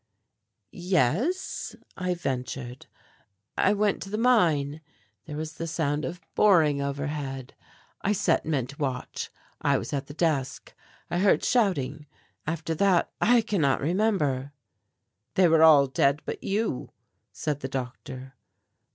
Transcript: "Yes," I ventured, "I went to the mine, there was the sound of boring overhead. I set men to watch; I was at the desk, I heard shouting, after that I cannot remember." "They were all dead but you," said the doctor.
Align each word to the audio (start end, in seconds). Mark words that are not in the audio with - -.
"Yes," 0.71 1.75
I 1.95 2.15
ventured, 2.15 2.87
"I 3.55 3.73
went 3.73 4.01
to 4.01 4.09
the 4.09 4.17
mine, 4.17 4.81
there 5.25 5.37
was 5.37 5.53
the 5.59 5.67
sound 5.67 6.05
of 6.05 6.19
boring 6.33 6.81
overhead. 6.81 7.53
I 8.01 8.11
set 8.13 8.43
men 8.43 8.65
to 8.65 8.77
watch; 8.77 9.29
I 9.61 9.77
was 9.77 9.93
at 9.93 10.07
the 10.07 10.15
desk, 10.15 10.73
I 11.11 11.19
heard 11.19 11.45
shouting, 11.45 12.07
after 12.47 12.73
that 12.73 13.11
I 13.21 13.41
cannot 13.41 13.79
remember." 13.79 14.53
"They 15.35 15.47
were 15.47 15.61
all 15.61 15.85
dead 15.85 16.23
but 16.25 16.43
you," 16.43 16.89
said 17.31 17.59
the 17.59 17.67
doctor. 17.69 18.33